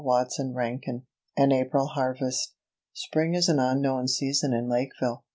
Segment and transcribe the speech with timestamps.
[0.03, 1.03] CHAPTER XXX
[1.37, 2.55] An April Harvest
[2.91, 5.23] SPRING is an unknown season in Lakeville.